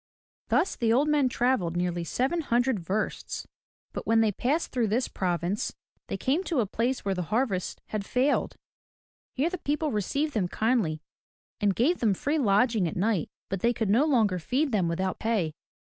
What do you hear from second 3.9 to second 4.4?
But when they